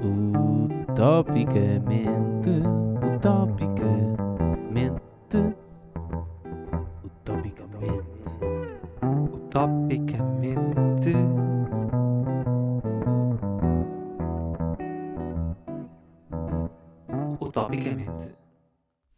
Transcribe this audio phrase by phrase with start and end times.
[0.00, 2.50] Utopicamente,
[3.16, 5.56] utopicamente,
[7.04, 8.30] utopicamente.
[9.32, 11.12] Utopicamente.
[17.40, 18.36] Utopicamente.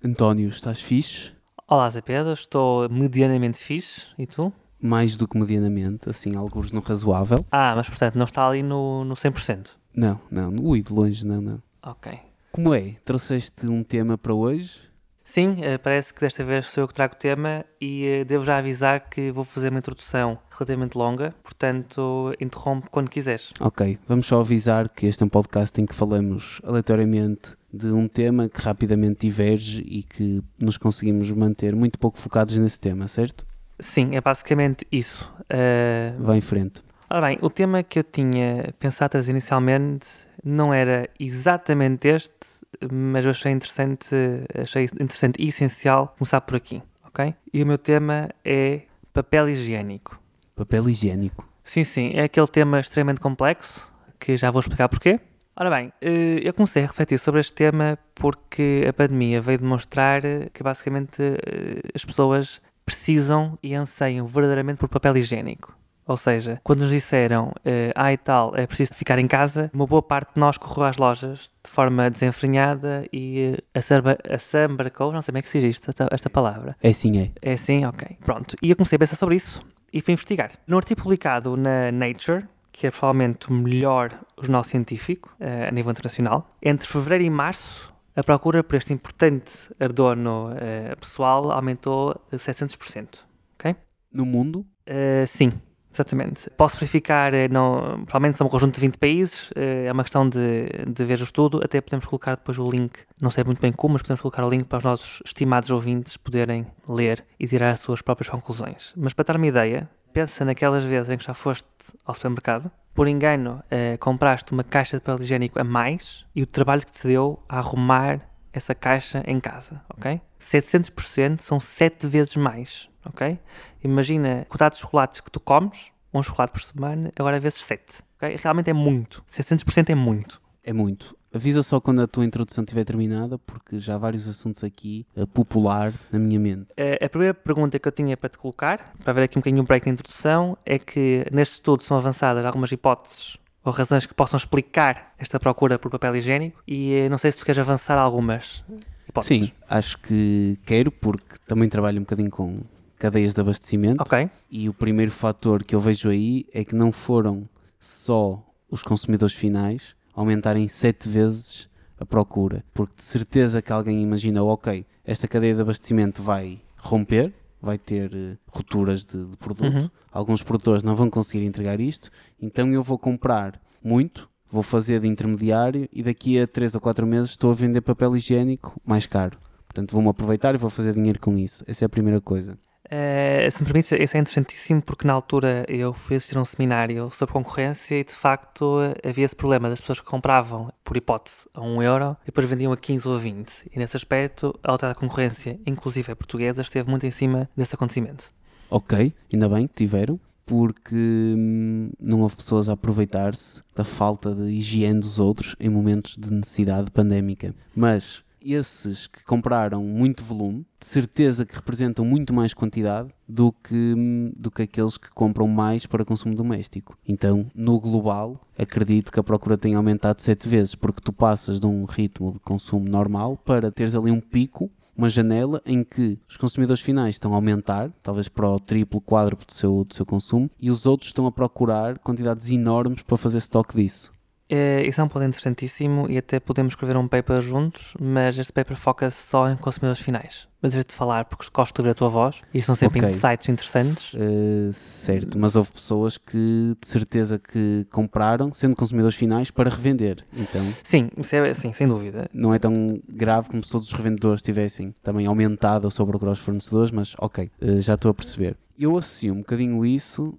[0.02, 1.32] António, estás fixe?
[1.68, 4.06] Olá, Zé Pedro, estou medianamente fixe.
[4.18, 4.50] E tu?
[4.80, 7.44] Mais do que medianamente, assim, alguns no razoável.
[7.50, 9.68] Ah, mas portanto não está ali no, no 100%.
[9.94, 11.62] Não, não, ui, de longe, não, não.
[11.82, 12.18] Ok.
[12.52, 12.96] Como é?
[13.04, 14.90] Trouxeste um tema para hoje?
[15.22, 18.44] Sim, eh, parece que desta vez sou eu que trago o tema e eh, devo
[18.44, 23.52] já avisar que vou fazer uma introdução relativamente longa, portanto interrompe quando quiseres.
[23.60, 28.08] Ok, vamos só avisar que este é um podcast em que falamos aleatoriamente de um
[28.08, 33.46] tema que rapidamente diverge e que nos conseguimos manter muito pouco focados nesse tema, certo?
[33.80, 35.32] Sim, é basicamente isso.
[35.48, 36.82] Eh, Vai em frente.
[37.08, 40.06] Ora bem, o tema que eu tinha pensado trazer inicialmente
[40.44, 44.14] não era exatamente este, mas eu achei interessante,
[44.54, 47.34] achei interessante e essencial começar por aqui, ok?
[47.52, 48.82] E o meu tema é
[49.12, 50.20] papel higiênico.
[50.54, 51.48] Papel higiênico.
[51.64, 55.18] Sim, sim, é aquele tema extremamente complexo, que já vou explicar porquê.
[55.56, 60.22] Ora bem, eh, eu comecei a refletir sobre este tema porque a pandemia veio demonstrar
[60.54, 65.72] que basicamente eh, as pessoas precisam e anseiam verdadeiramente por papel higiênico.
[66.06, 69.86] Ou seja, quando nos disseram, eh, ah e tal, é preciso ficar em casa, uma
[69.86, 75.22] boa parte de nós correu às lojas de forma desenfreada e eh, assamba- assambarcou, não
[75.22, 76.76] sei como é que se diz isto, esta, esta palavra.
[76.82, 77.30] É sim, é.
[77.40, 77.84] É assim?
[77.84, 78.16] Ok.
[78.24, 78.56] Pronto.
[78.60, 80.50] E eu comecei a pensar sobre isso e fui investigar.
[80.66, 84.10] Num artigo publicado na Nature, que é provavelmente o melhor
[84.40, 89.50] jornal científico eh, a nível internacional, entre fevereiro e março, a procura por este importante
[89.78, 93.20] adorno eh, pessoal aumentou a 700%.
[93.54, 93.76] Ok?
[94.12, 95.52] No mundo, Eh, sim,
[95.92, 96.50] exatamente.
[96.56, 100.28] Posso verificar, eh, não, provavelmente são um conjunto de 20 países, eh, é uma questão
[100.28, 103.70] de, de ver o estudo, até podemos colocar depois o link, não sei muito bem
[103.70, 107.70] como, mas podemos colocar o link para os nossos estimados ouvintes poderem ler e tirar
[107.70, 108.92] as suas próprias conclusões.
[108.96, 111.66] Mas para dar uma ideia, pensa naquelas vezes em que já foste
[112.04, 116.46] ao supermercado, por engano eh, compraste uma caixa de papel higiênico a mais e o
[116.46, 118.20] trabalho que te deu a arrumar
[118.52, 120.20] essa caixa em casa, ok?
[120.40, 123.38] 700% são 7 vezes mais, ok?
[123.82, 128.02] Imagina a quantidade de chocolates que tu comes, um chocolate por semana, agora vezes 7,
[128.16, 128.36] ok?
[128.42, 129.24] Realmente é muito.
[129.30, 130.42] 700% é muito.
[130.64, 131.16] É muito.
[131.32, 135.26] Avisa só quando a tua introdução estiver terminada, porque já há vários assuntos aqui a
[135.26, 136.66] popular na minha mente.
[136.76, 139.62] Eh, A primeira pergunta que eu tinha para te colocar, para ver aqui um bocadinho
[139.62, 144.14] um break na introdução, é que neste estudo são avançadas algumas hipóteses ou razões que
[144.14, 147.96] possam explicar esta procura por papel higiênico e eh, não sei se tu queres avançar
[147.96, 148.64] algumas
[149.08, 149.42] hipóteses.
[149.42, 152.60] Sim, acho que quero, porque também trabalho um bocadinho com
[152.98, 154.02] cadeias de abastecimento.
[154.02, 154.28] Ok.
[154.50, 159.34] E o primeiro fator que eu vejo aí é que não foram só os consumidores
[159.34, 162.64] finais aumentarem sete vezes a procura.
[162.72, 168.10] Porque de certeza que alguém imagina, ok, esta cadeia de abastecimento vai romper, vai ter
[168.14, 169.90] eh, rupturas de, de produto, Uhum.
[170.10, 172.10] alguns produtores não vão conseguir entregar isto,
[172.40, 177.06] então eu vou comprar muito, vou fazer de intermediário e daqui a 3 ou 4
[177.06, 179.38] meses estou a vender papel higiênico mais caro.
[179.66, 181.62] Portanto, vou-me aproveitar e vou fazer dinheiro com isso.
[181.66, 182.58] Essa é a primeira coisa.
[182.92, 186.44] Eh, se me permites, isso é interessantíssimo porque na altura eu fui assistir a um
[186.44, 191.48] seminário sobre concorrência e de facto havia esse problema das pessoas que compravam, por hipótese,
[191.54, 193.70] a 1 euro e depois vendiam a 15 ou a 20.
[193.72, 197.76] E nesse aspecto, a autoridade de concorrência, inclusive a portuguesa, esteve muito em cima desse
[197.76, 198.28] acontecimento.
[198.68, 204.50] Ok, ainda bem que tiveram, porque hum, não houve pessoas a aproveitar-se da falta de
[204.50, 207.54] higiene dos outros em momentos de necessidade pandémica.
[207.72, 213.94] Mas esses que compraram muito volume, de certeza que representam muito mais quantidade do que,
[214.36, 216.96] do que aqueles que compram mais para consumo doméstico.
[217.06, 221.66] Então, no global, acredito que a procura tenha aumentado sete vezes, porque tu passas de
[221.66, 224.70] um ritmo de consumo normal para teres ali um pico
[225.00, 229.46] uma janela em que os consumidores finais estão a aumentar, talvez para o triplo, quádruplo
[229.46, 233.38] do seu, do seu consumo, e os outros estão a procurar quantidades enormes para fazer
[233.38, 234.12] estoque disso.
[234.50, 238.52] Eh, isso é um ponto interessantíssimo e até podemos escrever um paper juntos, mas este
[238.52, 240.48] paper foca-se só em consumidores finais.
[240.60, 243.10] Mas deixa-te falar porque gosto de ouvir a tua voz e são sempre Ok.
[243.16, 244.12] insights interessantes.
[244.12, 250.24] Uh, certo, mas houve pessoas que de certeza que compraram, sendo consumidores finais, para revender.
[250.36, 252.28] Então Sim, é, sim, sem dúvida.
[252.34, 256.32] não é tão grave como se todos os revendedores tivessem também aumentado a sua procura
[256.32, 258.56] aos fornecedores, mas ok, uh, já estou a perceber.
[258.78, 260.34] Eu associo um bocadinho isso,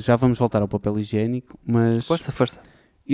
[0.00, 2.60] já vamos voltar ao papel higiênico, mas Força, força.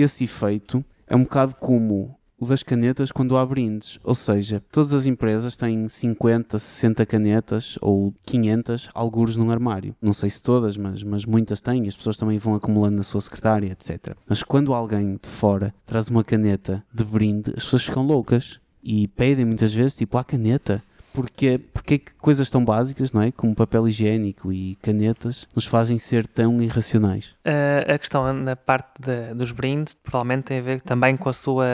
[0.01, 3.99] Esse efeito é um bocado como o das canetas quando há brindes.
[4.03, 9.95] Ou seja, todas as empresas têm 50, 60 canetas ou 500 algures num armário.
[10.01, 11.87] Não sei se todas, mas, mas muitas têm.
[11.87, 14.15] As pessoas também vão acumulando na sua secretária, etc.
[14.27, 19.07] Mas quando alguém de fora traz uma caneta de brinde, as pessoas ficam loucas e
[19.07, 23.31] pedem muitas vezes, tipo, a caneta porque, porque é que coisas tão básicas, não é?
[23.31, 27.35] Como papel higiênico e canetas nos fazem ser tão irracionais?
[27.45, 31.33] Uh, a questão na parte de, dos brindes provavelmente tem a ver também com a
[31.33, 31.67] sua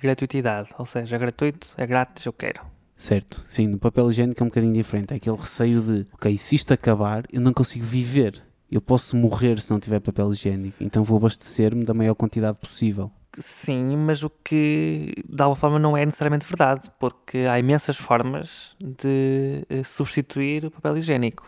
[0.00, 2.60] gratuitidade, ou seja, é gratuito, é grátis, eu quero.
[2.96, 6.54] Certo, sim, no papel higiênico é um bocadinho diferente, é aquele receio de, ok, se
[6.54, 8.40] isto acabar, eu não consigo viver,
[8.70, 13.10] eu posso morrer se não tiver papel higiênico, então vou abastecer-me da maior quantidade possível.
[13.34, 18.76] Sim, mas o que de alguma forma não é necessariamente verdade, porque há imensas formas
[18.78, 21.46] de eh, substituir o papel higiênico.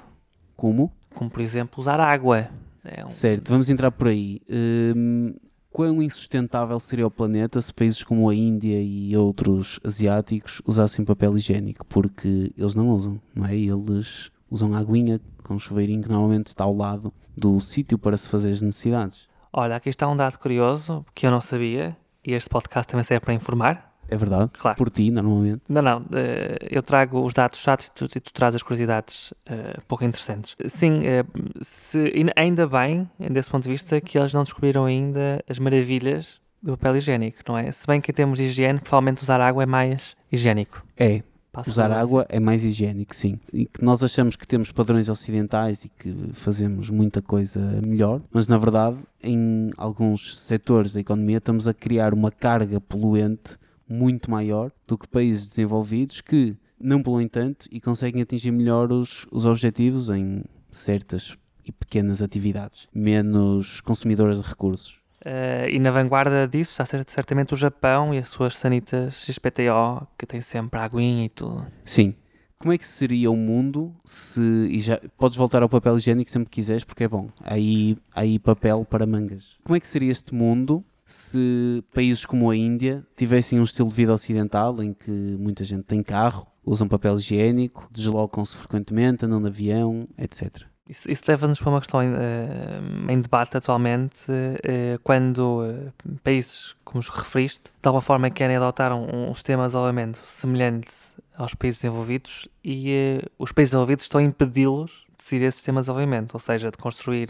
[0.57, 0.91] Como?
[1.15, 2.49] Como, por exemplo, usar água.
[2.85, 3.11] É um...
[3.11, 4.41] Certo, vamos entrar por aí.
[4.49, 5.35] Hum,
[5.71, 11.37] quão insustentável seria o planeta se países como a Índia e outros asiáticos usassem papel
[11.37, 11.85] higiênico?
[11.87, 13.55] Porque eles não usam, não é?
[13.57, 18.29] Eles usam aguinha com um chuveirinho que normalmente está ao lado do sítio para se
[18.29, 19.29] fazer as necessidades.
[19.57, 21.97] Olha, aqui está um dado curioso que eu não sabia
[22.27, 23.95] e este podcast também serve para informar.
[24.09, 24.51] É verdade?
[24.59, 24.77] Claro.
[24.77, 25.63] Por ti, normalmente?
[25.69, 26.05] Não, não.
[26.13, 30.05] Eh, eu trago os dados chatos e tu, e tu trazes as curiosidades uh, pouco
[30.05, 30.57] interessantes.
[30.67, 35.61] Sim, uh, se, ainda bem, desse ponto de vista, que eles não descobriram ainda as
[35.61, 37.71] maravilhas do papel higiênico, não é?
[37.71, 40.85] Se bem que em termos de higiene, provavelmente usar água é mais higiênico.
[40.97, 41.23] É,
[41.67, 43.39] Usar água é mais higiênico, sim.
[43.53, 48.49] E que nós achamos que temos padrões ocidentais e que fazemos muita coisa melhor, mas
[48.49, 53.57] na verdade, em alguns setores da economia, estamos a criar uma carga poluente
[53.89, 59.27] muito maior do que países desenvolvidos que não poluem tanto e conseguem atingir melhor os,
[59.31, 65.04] os objetivos em certas e pequenas atividades, menos consumidoras de recursos.
[65.25, 70.27] Uh, e na vanguarda disso está certamente o Japão e as suas sanitas XPTO, que
[70.27, 71.67] tem sempre aguinha e tudo.
[71.85, 72.15] Sim.
[72.59, 74.41] Como é que seria o mundo se.
[74.41, 77.29] E já podes voltar ao papel higiênico sempre que quiseres, porque é bom.
[77.43, 79.57] Aí, aí papel para mangas.
[79.65, 83.95] Como é que seria este mundo se países como a Índia tivessem um estilo de
[83.95, 89.49] vida ocidental em que muita gente tem carro, usam papel higiênico, deslocam-se frequentemente, andam de
[89.49, 90.65] avião, etc.
[90.89, 95.93] Isso, isso leva-nos para uma questão em, uh, em debate atualmente, uh, quando uh,
[96.23, 100.89] países, como os referiste, de alguma forma querem adotar um, um sistema de isolamento semelhante
[101.37, 105.87] aos países desenvolvidos e os países desenvolvidos estão a impedi-los de seguir esse sistema de
[105.87, 107.29] desenvolvimento, ou seja, de construir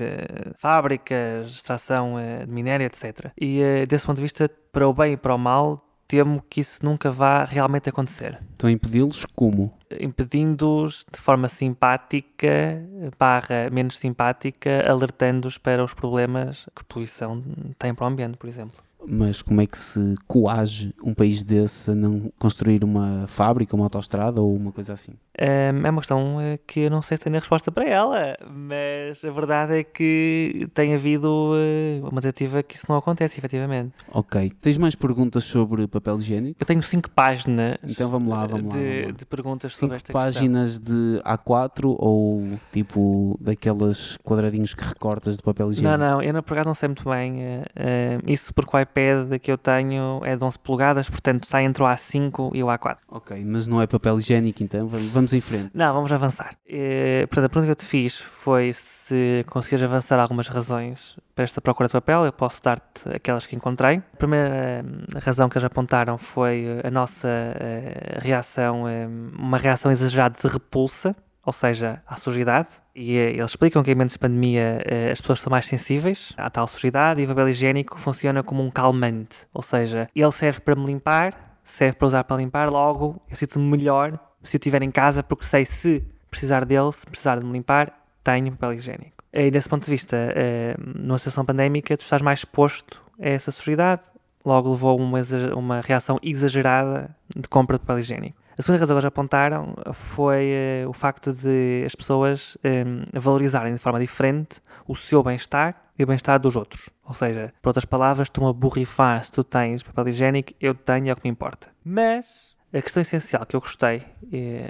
[0.57, 3.31] fábricas, extração de minério, etc.
[3.41, 6.85] E desse ponto de vista, para o bem e para o mal, temo que isso
[6.85, 8.41] nunca vá realmente acontecer.
[8.53, 9.73] Estão a impedi-los como?
[10.01, 12.83] Impedindo-os de forma simpática,
[13.19, 17.43] barra menos simpática, alertando-os para os problemas que a poluição
[17.79, 18.83] tem para o ambiente, por exemplo.
[19.07, 23.85] Mas como é que se coage um país desse a não construir uma fábrica, uma
[23.85, 25.13] autostrada ou uma coisa assim?
[25.37, 29.25] É uma questão eh, que eu não sei se tenho a resposta para ela, mas
[29.25, 33.93] a verdade é que tem havido eh, uma tentativa que isso não acontece, efetivamente.
[34.13, 34.53] Ok.
[34.61, 36.57] Tens mais perguntas sobre papel higiênico?
[36.61, 37.79] Eu tenho cinco páginas.
[37.83, 38.85] Então vamos lá, vamos de, lá.
[38.85, 39.13] Vamos lá.
[39.13, 41.17] de perguntas cinco sobre esta páginas questão.
[41.17, 45.99] de A4 ou tipo daqueles quadradinhos que recortas de papel higiênico?
[45.99, 47.35] Não, não, eu na verdade não sei muito bem.
[47.35, 51.63] Uh, uh, isso porque o iPad que eu tenho é de 11 polegadas, portanto está
[51.63, 52.99] entre o A5 e o A4.
[53.09, 54.87] Ok, mas não é papel higiênico então?
[54.87, 55.71] Vamos vamos em frente.
[55.73, 56.55] Não, vamos avançar.
[56.67, 61.45] E, portanto, a pergunta que eu te fiz foi se conseguires avançar algumas razões para
[61.45, 62.25] esta procura de papel.
[62.25, 64.03] Eu posso dar-te aquelas que encontrei.
[64.13, 69.91] A primeira hum, razão que eles apontaram foi a nossa uh, reação, um, uma reação
[69.91, 71.17] exagerada de repulsa
[71.47, 75.21] ou seja, à sujidade, e eh, eles explicam que em momentos de pandemia eh, as
[75.21, 79.37] pessoas são mais sensíveis à tal sujidade e o papel higiênico funciona como um calmante,
[79.53, 83.65] ou seja, ele serve para me limpar, serve para usar para limpar, logo eu sinto-me
[83.65, 87.53] melhor se eu estiver em casa, porque sei se precisar dele, se precisar de me
[87.53, 87.93] limpar,
[88.23, 89.25] tenho papel higiênico.
[89.33, 93.51] E desse ponto de vista, eh, numa situação pandémica, tu estás mais exposto a essa
[93.51, 94.03] sujidade,
[94.45, 95.19] logo levou uma,
[95.57, 98.37] uma reação exagerada de compra de papel higiênico.
[98.57, 100.53] A segunda razão que eles apontaram foi
[100.85, 106.05] uh, o facto de as pessoas um, valorizarem de forma diferente o seu bem-estar e
[106.05, 106.91] o bem-estar dos outros.
[107.05, 111.09] Ou seja, por outras palavras, estão a borrifar se tu tens papel higiênico, eu tenho,
[111.09, 111.69] é o que me importa.
[111.85, 114.61] Mas a questão essencial que eu gostei e,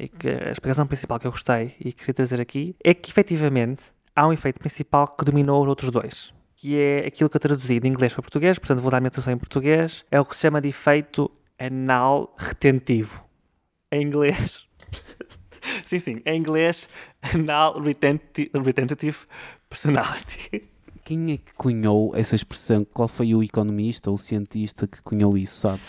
[0.00, 3.92] e que a explicação principal que eu gostei e queria trazer aqui é que efetivamente
[4.16, 7.78] há um efeito principal que dominou os outros dois, que é aquilo que eu traduzi
[7.78, 10.34] de inglês para português, portanto vou dar a minha tradução em português, é o que
[10.34, 13.22] se chama de efeito anal retentivo.
[13.90, 14.66] Em inglês.
[15.84, 16.88] sim, sim, em inglês,
[17.34, 19.18] anal retentive
[19.72, 20.64] personality.
[21.04, 22.84] Quem é que cunhou essa expressão?
[22.84, 25.82] Qual foi o economista ou o cientista que cunhou isso, sabes?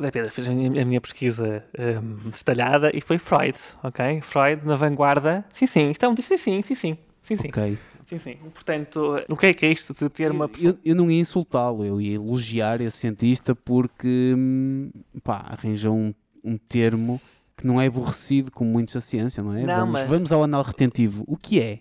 [0.00, 4.20] Zé Pedro, fiz a minha, a minha pesquisa um, detalhada e foi Freud, ok?
[4.20, 5.44] Freud na vanguarda.
[5.52, 6.14] Sim, sim, isto é um.
[6.16, 6.98] Sim, sim, sim, sim.
[7.22, 7.48] Sim, sim.
[7.48, 7.78] Ok.
[8.04, 8.36] Sim, sim.
[8.54, 11.20] Portanto, o que é que é isto de ter uma Eu, eu- eu não ia
[11.20, 14.90] insultá-lo, eu ia elogiar esse cientista porque hum,
[15.24, 16.14] pá, arranjou um,
[16.44, 17.20] um termo
[17.56, 19.62] que não é aborrecido como muitos da ciência, não é?
[19.64, 21.24] Não, vamos, mas- vamos ao anal retentivo.
[21.26, 21.80] O que é?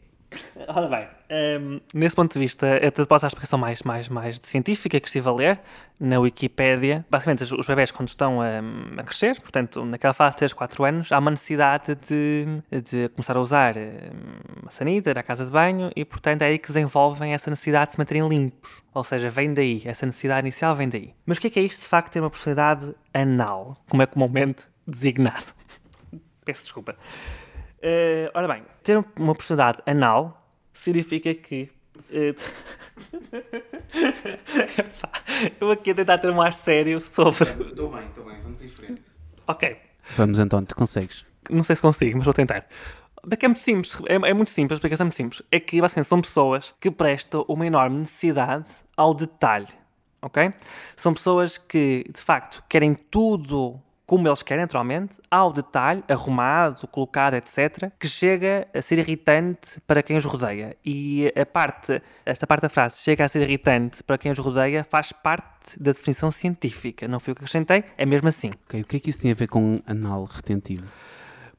[0.67, 2.67] Ora bem, ehm, nesse ponto de vista,
[3.07, 5.59] posso dar a explicação mais, mais, mais científica que estive a ler
[5.99, 7.05] na Wikipédia.
[7.09, 8.59] Basicamente, os, os bebés, quando estão a,
[8.97, 12.45] a crescer, portanto, naquela fase de 3, 4 anos, há uma necessidade de,
[12.81, 13.91] de começar a usar ehm,
[14.65, 17.93] a sanita, à casa de banho, e, portanto, é aí que desenvolvem essa necessidade de
[17.93, 18.81] se manterem limpos.
[18.93, 21.13] Ou seja, vem daí, essa necessidade inicial vem daí.
[21.25, 24.05] Mas o que é que é isto, de facto, ter uma personalidade anal, como é
[24.05, 25.53] comumente designado?
[26.45, 26.95] Peço desculpa.
[27.81, 30.46] Eh, ora bem, ter uma personalidade anal
[30.79, 31.69] significa que.
[32.11, 32.33] eh,
[35.59, 37.49] eu aqui a tentar ter um ar sério sobre.
[37.49, 39.01] Estou bem, estou bem, vamos em frente.
[39.47, 39.77] Ok,
[40.15, 41.25] Vamos, António, tu consegues.
[41.49, 42.65] não sei se consigo, mas vou tentar.
[43.29, 45.41] É que é muito simples, é, é muito simples, a explicação é muito simples.
[45.51, 49.67] É que basicamente são pessoas que prestam uma enorme necessidade ao detalhe,
[50.21, 50.53] ok?
[50.95, 57.33] São pessoas que, de facto, querem tudo como eles querem, naturalmente, ao detalhe, arrumado, colocado,
[57.33, 60.77] etc., que chega a ser irritante para quem os rodeia.
[60.83, 64.85] E a parte, esta parte da frase, chega a ser irritante para quem os rodeia,
[64.89, 67.05] faz parte da definição científica.
[67.05, 68.51] Não fui eu que acrescentei, é mesmo assim.
[68.65, 70.85] Ok, o que é que isso tem a ver com anal retentivo?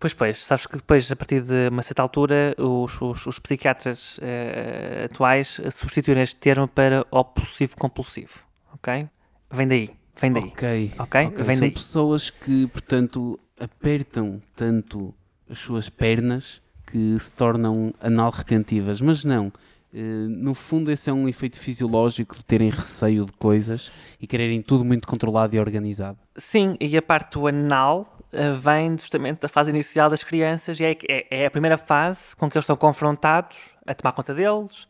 [0.01, 4.19] Pois, pois, sabes que depois, a partir de uma certa altura, os, os, os psiquiatras
[4.23, 8.41] eh, atuais substituíram este termo para obsessivo-compulsivo,
[8.73, 9.09] ok?
[9.51, 10.45] Vem daí, vem daí.
[10.45, 11.31] Ok, Ok?
[11.37, 11.71] Vem São daí.
[11.71, 15.15] pessoas que, portanto, apertam tanto
[15.51, 19.53] as suas pernas que se tornam anal retentivas, mas não.
[19.93, 24.61] Eh, no fundo, esse é um efeito fisiológico de terem receio de coisas e quererem
[24.63, 26.19] tudo muito controlado e organizado.
[26.37, 30.85] Sim, e a parte do anal eh, vem justamente da fase inicial das crianças e
[30.85, 34.87] é, é, é a primeira fase com que eles estão confrontados a tomar conta deles,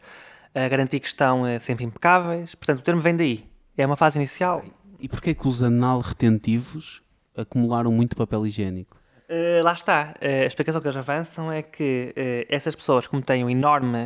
[0.54, 2.54] a garantir que estão eh, sempre impecáveis.
[2.54, 3.44] Portanto, o termo vem daí.
[3.76, 4.64] É uma fase inicial.
[5.00, 7.02] E porquê que os anal retentivos
[7.36, 8.96] acumularam muito papel higiênico?
[9.28, 10.14] Uh, lá está.
[10.20, 13.98] Uh, a explicação que eles avançam é que uh, essas pessoas, como têm uma enorme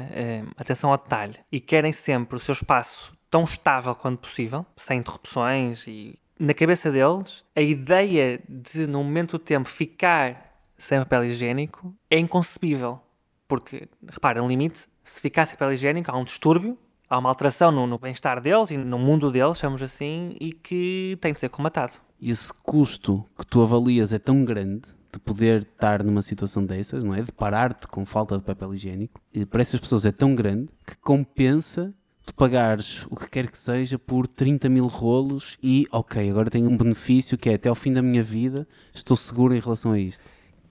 [0.56, 5.86] atenção ao detalhe e querem sempre o seu espaço tão estável quanto possível, sem interrupções
[5.86, 11.94] e na cabeça deles, a ideia de, num momento do tempo, ficar sem papel higiênico
[12.10, 13.00] é inconcebível.
[13.46, 16.76] Porque, repara, um limite, se ficar sem papel higiênico, há um distúrbio,
[17.12, 21.18] há uma alteração no, no bem-estar deles e no mundo deles, chamamos assim, e que
[21.20, 21.92] tem de ser colmatado.
[22.18, 27.04] E esse custo que tu avalias é tão grande de poder estar numa situação dessas,
[27.04, 27.20] não é?
[27.20, 30.96] De parar-te com falta de papel higiênico, e para essas pessoas é tão grande que
[30.96, 31.92] compensa
[32.24, 36.70] tu pagares o que quer que seja por 30 mil rolos e, ok, agora tenho
[36.70, 39.98] um benefício que é até ao fim da minha vida estou seguro em relação a
[39.98, 40.30] isto.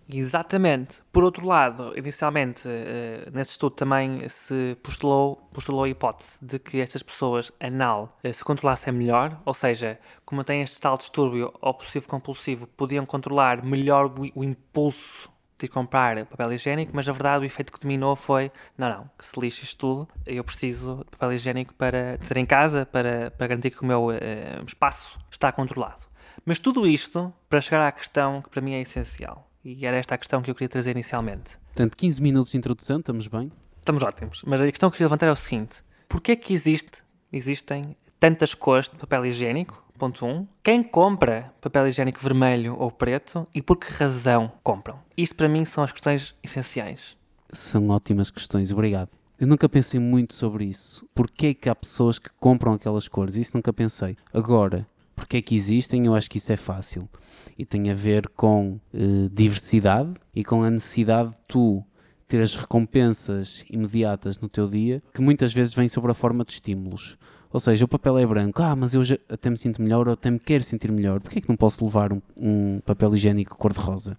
[0.09, 1.01] Exatamente.
[1.11, 6.79] Por outro lado, inicialmente, eh, nesse estudo também se postulou, postulou a hipótese de que
[6.79, 12.67] estas pessoas anal eh, se controlassem melhor, ou seja, como têm este tal distúrbio obsessivo-compulsivo,
[12.67, 17.79] podiam controlar melhor o, impulso de comprar papel higiênico, mas na verdade o efeito que
[17.79, 22.17] dominou foi: não, não, que se lixe isto tudo, eu preciso de papel higiênico para
[22.17, 26.03] ter em casa, para, para garantir que o meu eh, espaço está controlado.
[26.45, 29.50] Mas tudo isto para chegar à questão que para mim é essencial.
[29.63, 31.57] E era esta a questão que eu queria trazer inicialmente.
[31.67, 33.51] Portanto, 15 minutos de introdução, estamos bem?
[33.77, 36.53] Estamos ótimos, mas a questão que eu queria levantar é o seguinte: porquê é que
[36.53, 39.83] existe, existem tantas cores de papel higiênico?
[39.97, 40.29] Ponto 1.
[40.29, 40.47] Um.
[40.63, 44.99] Quem compra papel higiênico vermelho ou preto e por que razão compram?
[45.15, 47.15] Isto para mim são as questões essenciais.
[47.53, 49.09] São ótimas questões, obrigado.
[49.39, 51.07] Eu nunca pensei muito sobre isso.
[51.13, 53.35] Porquê é que há pessoas que compram aquelas cores?
[53.35, 54.15] Isso nunca pensei.
[54.33, 54.87] Agora,
[55.21, 56.07] porque é que existem?
[56.07, 57.07] Eu acho que isso é fácil.
[57.55, 61.83] E tem a ver com eh, diversidade e com a necessidade de tu
[62.27, 66.53] ter as recompensas imediatas no teu dia, que muitas vezes vêm sob a forma de
[66.53, 67.17] estímulos.
[67.53, 70.15] Ou seja, o papel é branco, ah, mas eu já até me sinto melhor ou
[70.15, 71.19] até me quero sentir melhor.
[71.19, 74.17] Porquê é que não posso levar um, um papel higiênico cor-de-rosa?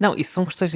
[0.00, 0.72] Não, isso são questões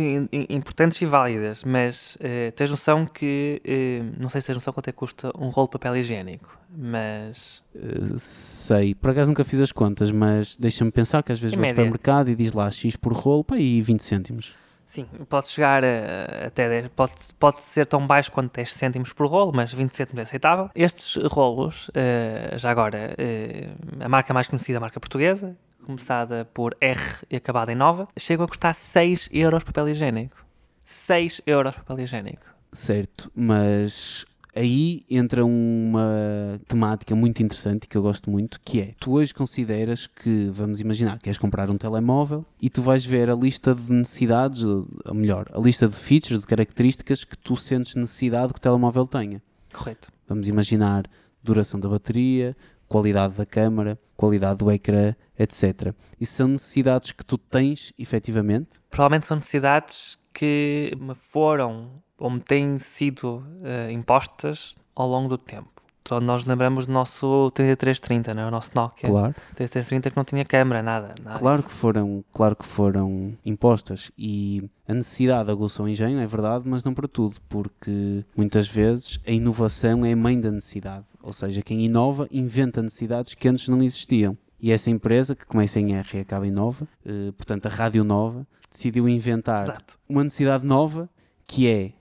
[0.48, 4.88] importantes e válidas, mas eh, tens noção que, eh, não sei se tens noção quanto
[4.88, 9.60] é que custa um rolo de papel higiênico, mas Uh, sei, por acaso nunca fiz
[9.60, 12.68] as contas, mas deixa-me pensar que às vezes Em vou ao supermercado e diz lá
[12.70, 14.56] X por rolo, pá, e 20 cêntimos.
[14.84, 19.26] sim, pode chegar a, até 10, pode, pode ser tão baixo quanto 10 cêntimos por
[19.28, 20.70] rolo, mas 20 cêntimos é aceitável.
[20.74, 23.68] Estes rolos, eh, já agora, eh,
[24.00, 25.56] a marca mais conhecida, a marca portuguesa,
[25.88, 30.36] começada por R e acabada em Nova, chegam a custar 6 euros papel higiênico.
[30.84, 32.42] 6 euros papel higiênico.
[32.70, 39.12] Certo, mas aí entra uma temática muito interessante que eu gosto muito, que é, tu
[39.12, 43.74] hoje consideras que, vamos imaginar, queres comprar um telemóvel e tu vais ver a lista
[43.74, 48.58] de necessidades, ou melhor, a lista de features, de características que tu sentes necessidade que
[48.58, 49.42] o telemóvel tenha.
[49.72, 50.12] Correto.
[50.28, 51.04] Vamos imaginar
[51.42, 52.54] duração da bateria,
[52.88, 55.94] qualidade da câmara, qualidade do ecrã, etc.
[56.20, 58.80] Isso são necessidades que tu tens efetivamente?
[58.90, 65.38] Provavelmente são necessidades que me foram ou me têm sido uh, impostas ao longo do
[65.38, 65.78] tempo.
[66.08, 68.46] Então nós lembramos do nosso 3330, não é?
[68.46, 69.34] o nosso Nokia Claro.
[69.54, 71.14] 3330 que não tinha câmera, nada.
[71.22, 76.26] nada Claro que foram, claro que foram impostas e a necessidade aguçou o engenho, é
[76.26, 81.32] verdade, mas não para tudo, porque muitas vezes a inovação é mãe da necessidade, ou
[81.34, 84.36] seja, quem inova inventa necessidades que antes não existiam.
[84.58, 88.02] E essa empresa, que começa em R e acaba em Nova, eh, portanto a Rádio
[88.02, 89.98] Nova, decidiu inventar Exato.
[90.08, 91.08] uma necessidade nova
[91.46, 91.92] que é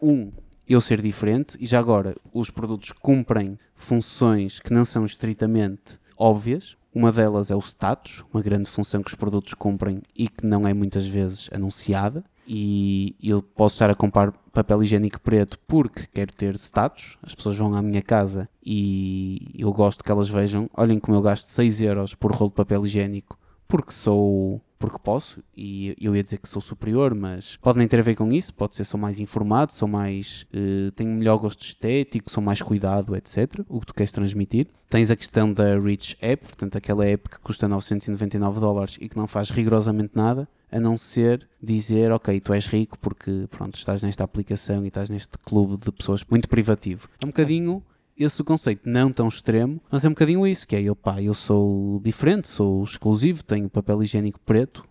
[0.00, 0.32] um
[0.68, 6.76] eu ser diferente e já agora os produtos cumprem funções que não são estritamente óbvias.
[6.92, 10.66] Uma delas é o status, uma grande função que os produtos cumprem e que não
[10.66, 12.24] é muitas vezes anunciada.
[12.46, 17.16] E eu posso estar a comprar papel higiênico preto porque quero ter status.
[17.22, 20.68] As pessoas vão à minha casa e eu gosto que elas vejam.
[20.76, 23.38] Olhem como eu gasto 6 euros por rolo de papel higiênico
[23.72, 28.00] porque sou porque posso e eu ia dizer que sou superior, mas pode nem ter
[28.00, 31.62] a ver com isso, pode ser sou mais informado, sou mais eh, tenho melhor gosto
[31.62, 33.60] estético, sou mais cuidado, etc.
[33.68, 34.66] O que tu queres transmitir.
[34.90, 39.16] Tens a questão da Rich App, portanto aquela app que custa 999 dólares e que
[39.16, 44.02] não faz rigorosamente nada, a não ser dizer, ok, tu és rico porque pronto, estás
[44.02, 47.08] nesta aplicação e estás neste clube de pessoas muito privativo.
[47.20, 47.84] É um bocadinho
[48.18, 51.34] esse conceito não tão extremo, mas é um bocadinho isso, que é eu, pá, eu
[51.34, 54.84] sou diferente, sou exclusivo, tenho papel higiênico preto.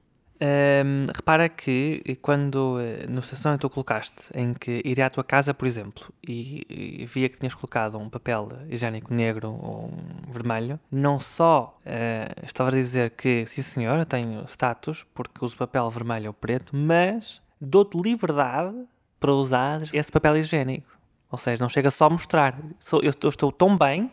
[0.44, 5.10] Hum, repara que eh, quando eh, no estação que tu colocaste em que iria à
[5.10, 9.92] tua casa, por exemplo, e, e via que tinhas colocado um papel higiênico negro ou
[9.92, 15.46] um vermelho, não só eh, estava a dizer que sim senhor, eu tenho status porque
[15.46, 18.76] uso papel vermelho ou preto, mas dou-te liberdade
[19.20, 21.01] para usar esse papel higiênico.
[21.32, 22.56] Ou seja, não chega só a mostrar.
[22.80, 24.12] Sou- eu, eu estou tão bem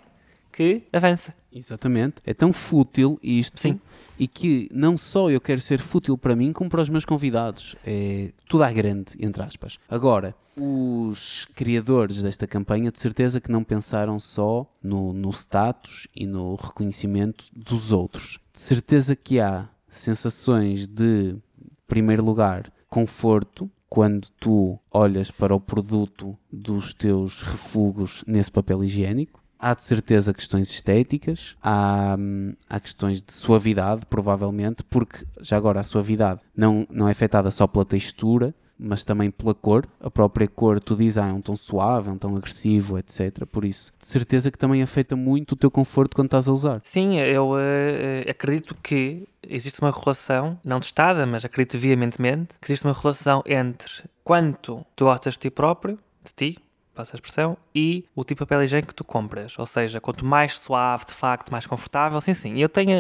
[0.53, 1.35] que avança.
[1.53, 2.17] Exatamente.
[2.25, 3.61] É tão fútil isto.
[3.61, 3.81] Sim.
[4.19, 7.77] E que não só eu quero ser fútil para mim, como para os meus convidados.
[7.85, 9.79] É tudo à grande, entre aspas.
[9.89, 16.27] Agora, os criadores desta campanha, de certeza que não pensaram só no, no status e
[16.27, 18.39] no reconhecimento dos outros.
[18.53, 21.41] De certeza que há sensações de, em
[21.87, 29.43] primeiro lugar, conforto quando tu olhas para o produto dos teus refugos nesse papel higiênico.
[29.59, 35.81] Há de certeza questões estéticas, há, hum, há questões de suavidade, provavelmente, porque já agora
[35.81, 39.87] a suavidade não, não é afetada só pela textura, mas também pela cor.
[40.01, 43.45] A própria cor, tu dizes, ah, é um tom suave, é um tom agressivo, etc.
[43.51, 46.81] Por isso, de certeza que também afeta muito o teu conforto quando estás a usar.
[46.83, 52.85] Sim, eu eh, acredito que existe uma relação, não testada, mas acredito veementemente, que existe
[52.85, 56.59] uma relação entre quanto tu gostas de ti próprio, de ti,
[56.99, 59.57] passa a expressão, e o tipo de papel higiênico que tu compras.
[59.57, 62.59] Ou seja, quanto mais suave, de facto, mais confortável, sim, sim.
[62.59, 62.93] Eu tenho.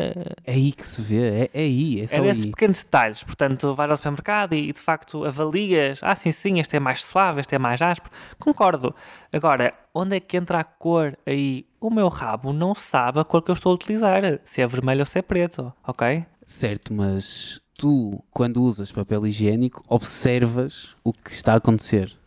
[0.44, 2.50] É aí que se vê, é, é aí, é só É nesses aí.
[2.50, 3.24] pequenos detalhes.
[3.24, 5.98] Portanto, vais ao supermercado e, de facto avalias.
[6.00, 8.12] Ah, sim, sim, este é mais suave, este é mais áspero.
[8.38, 8.94] Concordo.
[9.32, 11.66] Agora, onde é que entra a cor aí?
[11.80, 14.22] O meu rabo não sabe a cor que eu estou a utilizar.
[14.44, 16.24] Se é vermelho ou se é preto, ok?
[16.44, 22.17] Certo, mas tu, quando usas papel higiênico, observas o que está a acontecer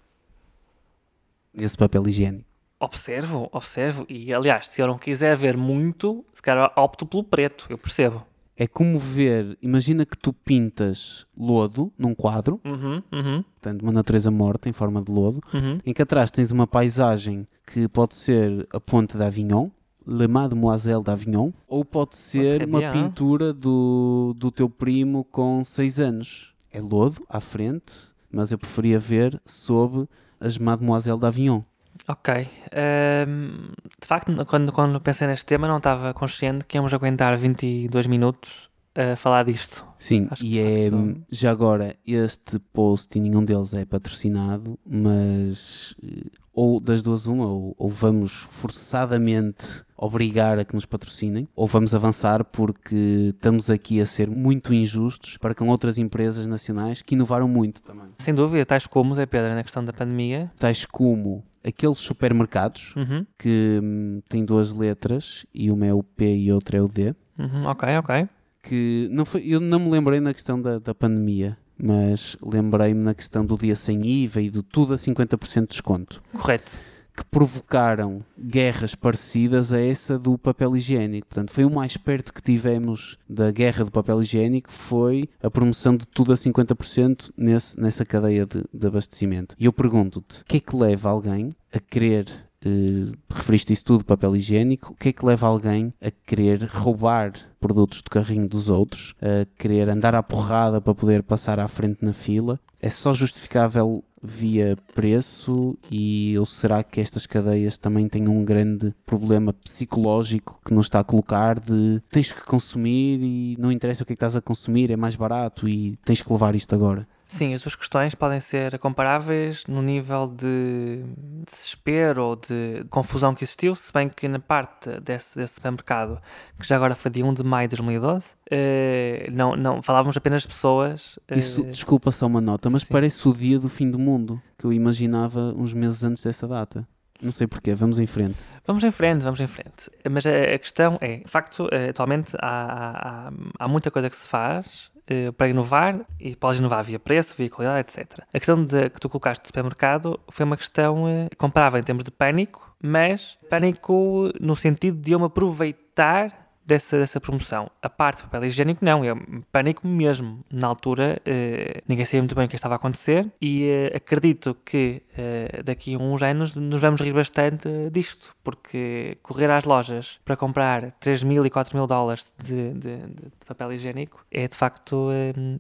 [1.54, 2.46] nesse papel higiênico.
[2.80, 4.06] Observo, observo.
[4.10, 8.26] E, aliás, se eu não quiser ver muito, se calhar opto pelo preto, eu percebo.
[8.58, 14.30] É como ver, imagina que tu pintas lodo num quadro, Uhum, uhum, portanto, uma natureza
[14.30, 15.80] morta em forma de lodo, uhum.
[15.86, 19.70] em que atrás tens uma paisagem que pode ser a Ponte d'Avignon,
[20.06, 26.54] Le Mademoiselle d'Avignon, ou pode ser uma pintura do, do teu primo com 6 anos.
[26.72, 27.94] É lodo à frente,
[28.32, 30.08] mas eu preferia ver sob
[30.42, 31.64] as Mademoiselle d'Avignon.
[32.08, 32.48] Ok.
[32.74, 38.08] Ahm, de facto, quando, quando pensei neste tema, não estava consciente que íamos aguentar 22
[38.08, 39.86] minutos a falar disto.
[39.98, 40.90] Sim, Acho e é
[41.30, 47.46] já agora este post e nenhum deles é patrocinado, mas eh, ou das duas uma,
[47.46, 54.02] ou, ou vamos forçadamente obrigar a que nos patrocinem, ou vamos avançar porque estamos aqui
[54.02, 58.08] a ser muito injustos para com outras empresas nacionais que inovaram muito também.
[58.18, 60.52] Sem dúvida, tais como Zé Pedro na questão da pandemia.
[60.60, 66.36] Tais como aqueles supermercados Uhum, que hum, têm duas letras e uma é o P
[66.36, 67.14] e outra é o D.
[67.38, 68.28] uhum, ok, ok.
[68.64, 73.14] que não foi, eu não me lembrei na questão da, da pandemia, mas lembrei-me na
[73.14, 76.22] questão do dia sem IVA e do tudo a 50% de desconto.
[76.34, 76.78] Correto.
[77.16, 81.28] que provocaram guerras parecidas a essa do papel higiênico.
[81.28, 85.98] Portanto, foi o mais perto que tivemos da guerra do papel higiênico foi a promoção
[85.98, 89.56] de tudo a 50% nesse, nessa cadeia de, de abastecimento.
[89.60, 92.26] E eu pergunto-te, o que é que leva alguém a querer
[92.66, 94.94] Uh, referiste isso tudo, papel higiênico.
[94.94, 99.46] O que é que leva alguém a querer roubar produtos do carrinho dos outros, a
[99.58, 102.60] querer andar à porrada para poder passar à frente na fila?
[102.82, 108.94] É só justificável via preço e ou será que estas cadeias também têm um grande
[109.06, 114.06] problema psicológico que nos está a colocar de tens que consumir e não interessa o
[114.06, 117.08] que é que estás a consumir, é mais barato e tens que levar isto agora?
[117.32, 121.02] Sim, as duas questões podem ser comparáveis no nível de
[121.50, 126.22] desespero ou de confusão que existiu, se bem que na parte desse, desse supermercado,
[126.60, 130.42] que já agora foi de 1 de maio de 2012, eh, não, não, falávamos apenas
[130.42, 131.18] de pessoas.
[131.30, 132.90] Eh, Isso, desculpa só uma nota, mas sim.
[132.92, 136.86] parece o dia do fim do mundo, que eu imaginava uns meses antes dessa data.
[137.22, 138.44] Não sei porquê, vamos em frente.
[138.68, 139.90] Vamos em frente, vamos em frente.
[140.10, 144.18] Mas a, a questão é, de facto, eh, atualmente há, há, há muita coisa que
[144.18, 148.20] se faz uh, para inovar e podes inovar via preço, via qualidade, etc.
[148.34, 152.04] A questão de, que tu colocaste do supermercado foi uma questão uh, comparável em termos
[152.04, 157.70] de pânico, mas pânico no sentido de eu me aproveitar dessa, dessa promoção.
[157.82, 159.14] A parte do papel higiênico, não, é
[159.52, 160.44] pânico mesmo.
[160.52, 164.56] Na altura, uh, ninguém sabia muito bem o que estava a acontecer e uh, acredito
[164.66, 170.20] que uh, daqui a uns anos nos vamos rir bastante disto, porque correr às lojas
[170.24, 174.56] para comprar 3 mil e 4 mil dólares de, de, de, papel higiênico é de
[174.56, 175.10] facto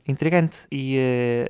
[0.07, 0.65] intrigante.
[0.71, 0.97] E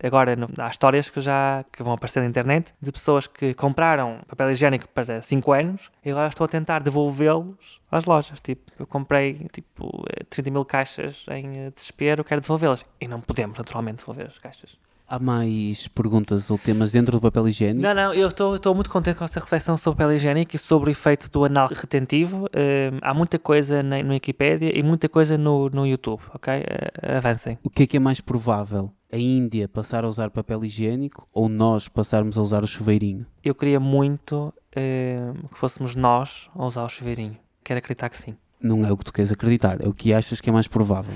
[0.04, 4.20] agora no, há histórias que já que vão aparecer na internet de pessoas que compraram
[4.28, 8.40] papel higiênico para 5 anos e agora estão a tentar devolvê-los às lojas.
[8.42, 12.86] Tipo, eu comprei tipo 30 mil caixas em eh, desespero, quero devolvê-las.
[13.00, 14.78] E não podemos, naturalmente, devolver as caixas.
[15.12, 17.82] Há mais perguntas ou temas dentro do papel higiênico?
[17.82, 20.90] Não, não, eu estou muito contente com essa reflexão sobre o papel higiênico e sobre
[20.90, 22.46] o efeito do anal retentivo.
[22.46, 26.54] Uh, há muita coisa na, no Wikipedia e muita coisa no, no YouTube, ok?
[26.54, 27.60] Uh, avancem.
[27.62, 28.90] O que é que é mais provável?
[29.12, 33.26] A Índia passar a usar papel higiênico ou nós passarmos a usar o chuveirinho?
[33.44, 37.38] Eu queria muito uh, que fôssemos nós a usar o chuveirinho.
[37.64, 38.36] Quero acreditar que sim.
[38.60, 41.14] Não é o que tu queres acreditar, é o que achas que é mais provável.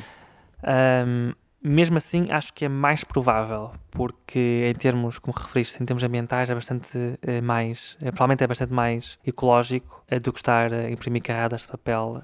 [0.64, 6.04] Um, mesmo assim, acho que é mais provável, porque em termos, como referiste, em termos
[6.04, 10.72] ambientais, é bastante uh, mais, uh, provavelmente é bastante mais ecológico uh, do que estar
[10.72, 12.22] a imprimir carradas de papel,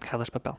[0.00, 0.58] carradas de papel.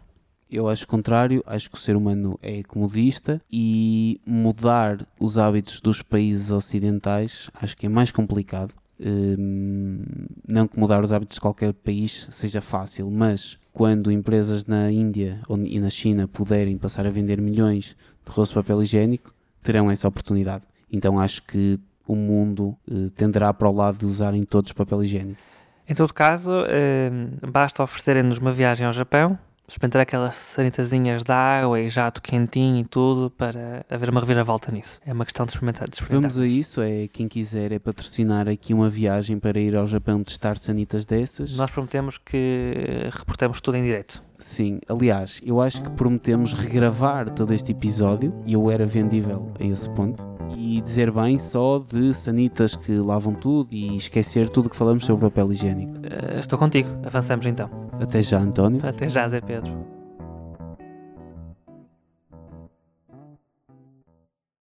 [0.50, 5.82] Eu acho o contrário, acho que o ser humano é comodista e mudar os hábitos
[5.82, 10.02] dos países ocidentais acho que é mais complicado Hum,
[10.48, 15.42] não que mudar os hábitos de qualquer país seja fácil, mas quando empresas na Índia
[15.66, 20.08] e na China puderem passar a vender milhões de rolos de papel higiênico, terão essa
[20.08, 20.64] oportunidade.
[20.90, 21.78] Então acho que
[22.08, 25.42] o mundo eh, tenderá para o lado de usarem todos papel higiênico.
[25.88, 27.12] Em todo caso, eh,
[27.52, 32.86] basta oferecerem-nos uma viagem ao Japão experimentar aquelas sanitazinhas de água e jato quentinho e
[32.86, 35.00] tudo para haver uma reviravolta nisso.
[35.06, 35.90] É uma questão de experimentar.
[35.90, 36.32] De experimentar.
[36.32, 40.24] Vamos a isso, é quem quiser é patrocinar aqui uma viagem para ir ao Japão
[40.24, 41.56] testar sanitas dessas.
[41.56, 44.24] Nós prometemos que reportamos tudo em direto.
[44.38, 49.64] Sim, aliás, eu acho que prometemos regravar todo este episódio e eu era vendível a
[49.64, 50.24] esse ponto
[50.58, 55.26] e dizer bem só de sanitas que lavam tudo e esquecer tudo que falamos sobre
[55.26, 55.94] o papel higiênico.
[55.94, 57.70] Uh, estou contigo, avançamos então.
[58.00, 58.86] Até já, António.
[58.86, 59.95] Até já, Zé Pedro.